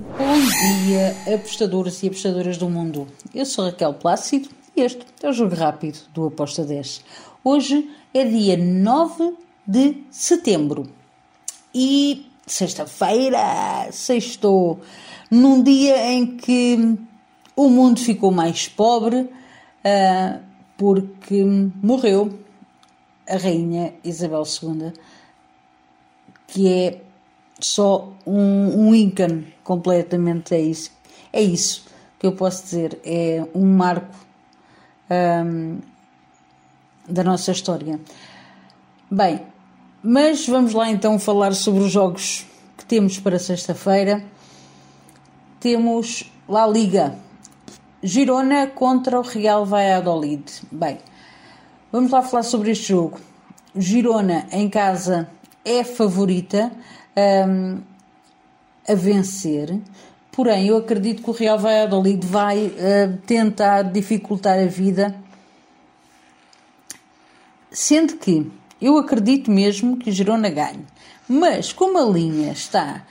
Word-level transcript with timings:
Bom 0.00 0.38
dia, 0.86 1.34
apostadores 1.34 2.00
e 2.04 2.06
apostadoras 2.06 2.56
do 2.56 2.70
mundo. 2.70 3.08
Eu 3.34 3.44
sou 3.44 3.64
Raquel 3.64 3.92
Plácido 3.94 4.48
e 4.76 4.82
este 4.82 5.04
é 5.20 5.28
o 5.28 5.32
Jogo 5.32 5.56
Rápido 5.56 5.98
do 6.14 6.28
Aposta 6.28 6.62
10. 6.62 7.04
Hoje 7.42 7.90
é 8.14 8.22
dia 8.22 8.56
9 8.56 9.34
de 9.66 10.04
setembro 10.08 10.88
e 11.74 12.30
sexta-feira, 12.46 13.88
sextou, 13.90 14.78
num 15.28 15.64
dia 15.64 16.12
em 16.12 16.36
que 16.36 16.96
o 17.56 17.68
mundo 17.68 17.98
ficou 17.98 18.30
mais 18.30 18.68
pobre 18.68 19.22
uh, 19.22 20.40
porque 20.76 21.42
morreu 21.82 22.38
a 23.28 23.36
Rainha 23.36 23.94
Isabel 24.04 24.44
II, 24.44 24.92
que 26.46 26.68
é 26.68 27.07
só 27.60 28.12
um, 28.26 28.88
um 28.88 28.94
ícone 28.94 29.54
completamente. 29.64 30.54
É 30.54 30.60
isso, 30.60 30.90
é 31.32 31.42
isso 31.42 31.86
que 32.18 32.26
eu 32.26 32.32
posso 32.32 32.64
dizer. 32.64 32.98
É 33.04 33.44
um 33.54 33.66
marco 33.66 34.14
um, 35.10 35.78
da 37.08 37.24
nossa 37.24 37.52
história. 37.52 38.00
Bem, 39.10 39.40
mas 40.02 40.46
vamos 40.46 40.74
lá 40.74 40.90
então 40.90 41.18
falar 41.18 41.54
sobre 41.54 41.82
os 41.82 41.90
jogos 41.90 42.46
que 42.76 42.84
temos 42.84 43.18
para 43.18 43.38
sexta-feira. 43.38 44.24
Temos 45.60 46.30
La 46.48 46.66
Liga. 46.66 47.16
Girona 48.02 48.68
contra 48.68 49.18
o 49.18 49.22
Real 49.22 49.66
Valladolid. 49.66 50.44
Bem, 50.70 50.98
vamos 51.90 52.12
lá 52.12 52.22
falar 52.22 52.44
sobre 52.44 52.70
este 52.70 52.88
jogo. 52.88 53.18
Girona 53.74 54.46
em 54.52 54.68
casa 54.68 55.28
é 55.64 55.82
favorita 55.82 56.70
um, 57.46 57.78
a 58.88 58.94
vencer, 58.94 59.78
porém 60.32 60.68
eu 60.68 60.76
acredito 60.76 61.22
que 61.22 61.30
o 61.30 61.32
Real 61.32 61.58
Valladolid 61.58 62.26
vai 62.26 62.66
uh, 62.66 63.16
tentar 63.26 63.82
dificultar 63.82 64.58
a 64.58 64.66
vida, 64.66 65.14
sendo 67.70 68.16
que 68.16 68.50
eu 68.80 68.96
acredito 68.96 69.50
mesmo 69.50 69.96
que 69.96 70.10
o 70.10 70.12
Girona 70.12 70.48
ganhe, 70.48 70.84
mas 71.28 71.72
como 71.72 71.98
a 71.98 72.04
linha 72.04 72.52
está 72.52 73.02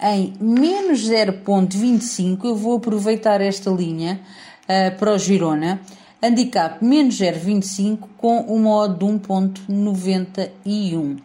em 0.00 0.34
menos 0.40 1.08
0.25, 1.08 2.44
eu 2.44 2.54
vou 2.54 2.76
aproveitar 2.76 3.40
esta 3.40 3.70
linha 3.70 4.20
uh, 4.64 4.96
para 4.98 5.14
o 5.14 5.18
Girona, 5.18 5.80
handicap 6.22 6.84
menos 6.84 7.18
0.25 7.20 7.98
com 8.16 8.40
o 8.40 8.58
modo 8.58 8.98
de 8.98 9.04
1.91. 9.04 11.18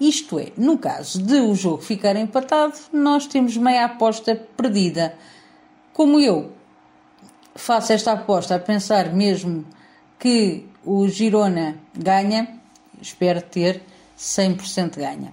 Isto 0.00 0.38
é, 0.38 0.52
no 0.56 0.76
caso 0.76 1.22
de 1.22 1.40
o 1.40 1.54
jogo 1.54 1.82
ficar 1.82 2.16
empatado, 2.16 2.74
nós 2.92 3.26
temos 3.26 3.56
meia 3.56 3.86
aposta 3.86 4.34
perdida. 4.56 5.14
Como 5.94 6.20
eu 6.20 6.52
faço 7.54 7.92
esta 7.92 8.12
aposta 8.12 8.54
a 8.54 8.58
pensar 8.58 9.14
mesmo 9.14 9.64
que 10.18 10.66
o 10.84 11.08
Girona 11.08 11.78
ganha, 11.94 12.60
espero 13.00 13.40
ter 13.40 13.82
100% 14.18 14.96
ganha. 14.96 15.32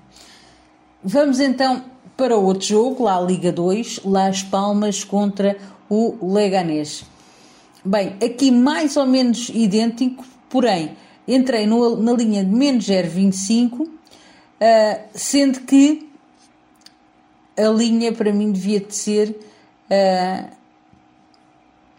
Vamos 1.03 1.41
então 1.41 1.84
para 2.16 2.38
outro 2.38 2.66
jogo, 2.66 3.03
lá 3.03 3.19
Liga 3.19 3.52
2, 3.52 4.02
Las 4.06 4.44
Palmas 4.44 5.03
contra 5.03 5.58
o 5.89 6.34
Leganés. 6.34 7.03
Bem, 7.84 8.16
aqui 8.23 8.50
mais 8.50 8.95
ou 8.95 9.06
menos 9.06 9.50
idêntico, 9.50 10.23
porém 10.50 10.95
entrei 11.28 11.67
no, 11.67 12.02
na 12.02 12.14
linha 12.14 12.45
de 12.45 12.52
menos 12.52 12.86
0,25 12.86 13.89
Uh, 14.64 15.09
sendo 15.14 15.59
que 15.61 16.09
a 17.58 17.67
linha 17.67 18.14
para 18.14 18.31
mim 18.31 18.50
devia 18.50 18.80
de 18.80 18.95
ser 18.95 19.31
uh, 19.92 20.50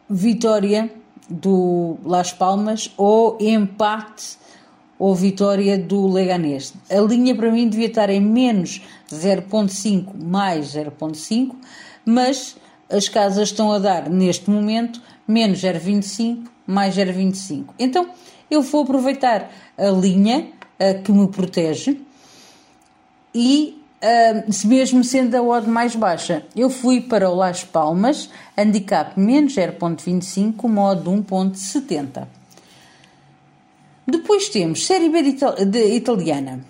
vitória 0.08 0.90
do 1.28 1.98
Las 2.02 2.32
Palmas 2.32 2.90
ou 2.96 3.36
empate 3.38 4.38
ou 4.98 5.14
vitória 5.14 5.76
do 5.76 6.08
Leganés. 6.08 6.72
A 6.90 7.00
linha 7.00 7.34
para 7.34 7.52
mim 7.52 7.68
devia 7.68 7.88
estar 7.88 8.08
em 8.08 8.22
menos 8.22 8.80
0.5 9.12 10.14
mais 10.24 10.74
0.5, 10.74 11.54
mas 12.02 12.56
as 12.88 13.10
casas 13.10 13.48
estão 13.48 13.72
a 13.72 13.78
dar 13.78 14.08
neste 14.08 14.48
momento 14.48 15.02
menos 15.28 15.60
0.25 15.60 16.44
mais 16.66 16.96
0.25. 16.96 17.74
Então 17.78 18.08
eu 18.50 18.62
vou 18.62 18.84
aproveitar 18.84 19.50
a 19.76 19.90
linha 19.90 20.48
uh, 20.80 21.02
que 21.02 21.12
me 21.12 21.28
protege 21.28 22.00
e 23.34 23.82
uh, 24.02 24.68
mesmo 24.68 25.02
sendo 25.02 25.34
a 25.34 25.42
odd 25.42 25.68
mais 25.68 25.96
baixa, 25.96 26.44
eu 26.54 26.70
fui 26.70 27.00
para 27.00 27.28
o 27.28 27.34
Las 27.34 27.64
Palmas, 27.64 28.30
handicap 28.56 29.18
menos 29.18 29.54
0.25, 29.54 30.68
modo 30.68 31.10
1.70. 31.10 32.26
Depois 34.06 34.48
temos 34.50 34.86
Série 34.86 35.08
B 35.08 35.22
de, 35.22 35.28
Ital 35.30 35.54
de 35.56 35.94
italiana. 35.94 36.60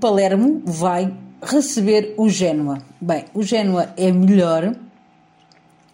Palermo 0.00 0.62
vai 0.64 1.12
receber 1.42 2.14
o 2.16 2.28
Génua. 2.28 2.78
Bem, 3.00 3.24
o 3.34 3.42
Génua 3.42 3.92
é 3.96 4.10
melhor, 4.10 4.74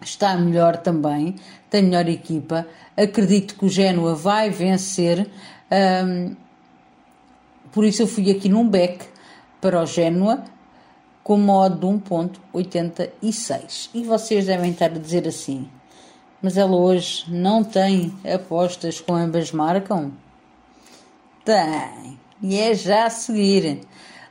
está 0.02 0.36
melhor 0.36 0.76
também, 0.76 1.36
tem 1.70 1.82
melhor 1.82 2.08
equipa. 2.08 2.66
Acredito 2.96 3.56
que 3.56 3.64
o 3.64 3.68
Génua 3.68 4.14
vai 4.14 4.50
vencer. 4.50 5.28
Um, 5.70 6.36
por 7.72 7.84
isso 7.84 8.02
eu 8.02 8.06
fui 8.06 8.30
aqui 8.30 8.48
num 8.48 8.68
back 8.68 9.13
para 9.64 9.82
o 9.82 9.86
Génua 9.86 10.44
com 11.22 11.38
modo 11.38 11.78
de 11.78 11.86
1.86. 11.86 13.88
E 13.94 14.04
vocês 14.04 14.44
devem 14.44 14.72
estar 14.72 14.90
a 14.90 14.98
dizer 14.98 15.26
assim, 15.26 15.70
mas 16.42 16.58
ela 16.58 16.76
hoje 16.76 17.24
não 17.28 17.64
tem 17.64 18.14
apostas 18.30 19.00
com 19.00 19.14
ambas 19.14 19.52
marcam? 19.52 20.12
Tem, 21.46 22.18
e 22.42 22.58
é 22.58 22.74
já 22.74 23.06
a 23.06 23.10
seguir. 23.10 23.80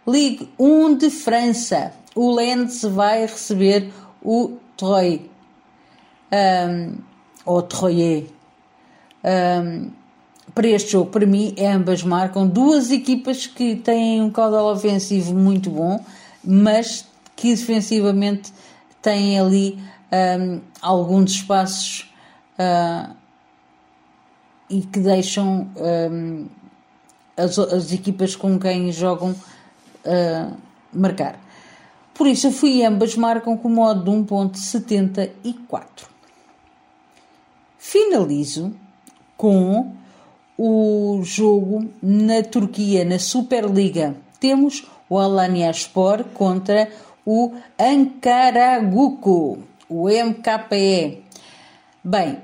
Ligue 0.08 0.54
1 0.60 0.98
de 0.98 1.10
França. 1.10 1.92
O 2.14 2.36
Lens 2.36 2.84
vai 2.84 3.22
receber 3.22 3.92
o 4.22 4.58
Troy. 4.78 5.32
Um, 6.32 7.00
ou 7.44 7.64
Troyer. 7.64 8.28
Um, 9.24 9.90
para 10.54 10.68
este 10.68 10.92
jogo, 10.92 11.10
para 11.10 11.26
mim, 11.26 11.56
ambas 11.60 12.04
marcam 12.04 12.48
duas 12.48 12.92
equipas 12.92 13.48
que 13.48 13.76
têm 13.76 14.22
um 14.22 14.30
caudal 14.30 14.72
ofensivo 14.72 15.34
muito 15.34 15.70
bom, 15.70 16.04
mas 16.44 17.08
que 17.36 17.56
defensivamente 17.56 18.54
têm 19.02 19.40
ali 19.40 19.80
um, 20.40 20.62
alguns 20.82 21.32
espaços 21.32 22.14
uh, 22.60 23.16
e 24.70 24.82
que 24.82 25.00
deixam 25.00 25.70
um, 25.76 26.48
as, 27.36 27.58
as, 27.58 27.92
equipas 27.92 28.36
com 28.36 28.60
quem 28.60 28.92
jogam 28.92 29.32
uh, 29.32 30.58
marcar. 30.94 31.40
Por 32.14 32.28
isso, 32.28 32.48
eu 32.48 32.52
fui 32.52 32.86
ambas 32.86 33.16
marcam 33.16 33.58
com 33.58 33.70
modo 33.70 34.04
de 34.04 34.12
1.74. 34.12 35.84
Finalizo 37.80 38.72
com 39.36 39.96
o 40.58 41.22
jogo 41.24 41.90
na 42.02 42.44
Turquia, 42.44 43.04
na 43.04 43.20
Superliga. 43.20 44.16
Temos 44.40 44.86
o 45.10 45.18
Alanyaspor 45.18 46.24
contra 46.34 46.90
o 47.26 47.54
Ankaraguku, 47.80 49.60
o 49.90 50.08
MKE. 50.08 51.24
Bem, 52.04 52.40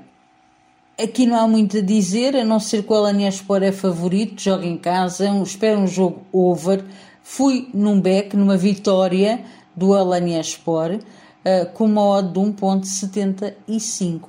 aqui 1.02 1.26
não 1.26 1.36
há 1.36 1.46
muito 1.46 1.78
a 1.78 1.80
dizer, 1.80 2.36
a 2.36 2.44
não 2.44 2.58
ser 2.58 2.82
que 2.82 2.92
o 2.92 2.96
Alanyaspor 2.96 3.62
é 3.62 3.72
favorito, 3.72 4.40
joga 4.40 4.66
em 4.66 4.76
casa, 4.76 5.28
espero 5.42 5.80
um 5.80 5.86
jogo 5.86 6.22
over. 6.32 6.84
Fui 7.22 7.68
num 7.72 8.00
back, 8.00 8.36
numa 8.36 8.56
vitória 8.56 9.44
do 9.76 9.94
Alanyaspor, 9.94 10.94
uh, 10.94 11.72
com 11.74 11.84
uma 11.84 12.02
odd 12.02 12.32
de 12.32 12.40
1.75. 12.40 14.28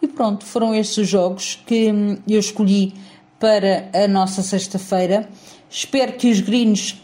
E 0.00 0.06
pronto, 0.06 0.44
foram 0.44 0.74
estes 0.74 0.98
os 0.98 1.08
jogos 1.08 1.60
que 1.66 1.90
hum, 1.92 2.18
eu 2.26 2.38
escolhi 2.38 2.94
para 3.38 3.88
a 3.92 4.08
nossa 4.08 4.42
sexta-feira. 4.42 5.28
Espero 5.70 6.12
que 6.12 6.30
os 6.30 6.40
gringos 6.40 6.96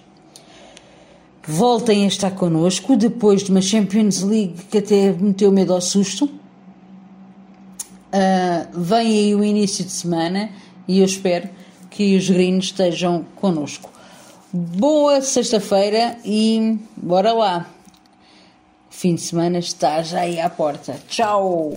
voltem 1.47 2.05
a 2.05 2.09
estar 2.09 2.31
connosco 2.33 2.97
depois 2.97 3.43
de 3.43 3.51
uma 3.51 3.61
Champions 3.61 4.23
League 4.23 4.55
que 4.71 4.79
até 4.79 5.13
meteu 5.13 5.53
medo 5.53 5.73
ao 5.73 5.81
susto. 5.81 6.25
Uh, 8.15 8.81
vem 8.81 9.07
aí 9.07 9.35
o 9.35 9.45
início 9.45 9.85
de 9.85 9.91
semana 9.91 10.51
e 10.87 11.01
eu 11.01 11.05
espero 11.05 11.49
que 11.91 12.17
os 12.17 12.29
gringos 12.29 12.67
estejam 12.67 13.25
connosco. 13.37 13.91
Boa 14.53 15.21
sexta-feira 15.21 16.17
e 16.25 16.79
bora 16.97 17.33
lá! 17.33 17.69
O 18.89 18.95
fim 18.95 19.17
de 19.17 19.21
semana 19.21 19.59
está 19.59 20.01
já 20.03 20.21
aí 20.21 20.41
à 20.41 20.49
porta. 20.49 20.97
Tchau! 21.09 21.73